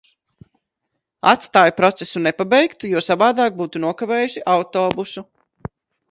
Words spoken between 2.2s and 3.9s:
nepabeigtu, jo savādāk būtu